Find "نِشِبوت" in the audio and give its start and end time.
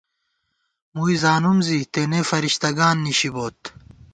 3.03-3.59